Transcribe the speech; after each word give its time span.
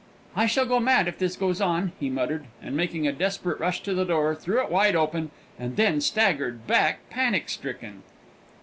"I 0.35 0.47
shall 0.47 0.65
go 0.65 0.79
mad 0.79 1.07
if 1.07 1.19
this 1.19 1.35
goes 1.35 1.61
on!" 1.61 1.91
he 1.99 2.09
muttered, 2.09 2.45
and 2.59 2.75
making 2.75 3.05
a 3.07 3.11
desperate 3.11 3.59
rush 3.59 3.83
to 3.83 3.93
the 3.93 4.03
door, 4.03 4.33
threw 4.33 4.59
it 4.59 4.71
wide 4.71 4.95
open, 4.95 5.29
and 5.59 5.75
then 5.75 6.01
staggered 6.01 6.65
back 6.65 7.07
panic 7.11 7.49
stricken. 7.49 8.01